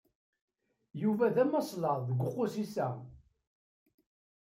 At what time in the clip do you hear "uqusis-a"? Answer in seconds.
2.27-2.87